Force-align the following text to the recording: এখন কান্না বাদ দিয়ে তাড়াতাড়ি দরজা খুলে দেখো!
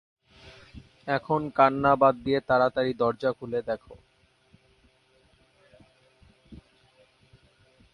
এখন 1.07 1.41
কান্না 1.57 1.91
বাদ 1.95 2.15
দিয়ে 2.25 2.39
তাড়াতাড়ি 2.49 2.91
দরজা 2.93 3.31
খুলে 3.31 3.59
দেখো! 3.61 3.93